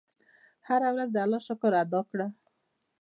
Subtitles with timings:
[0.67, 2.27] هره ورځ د الله شکر ادا کړه.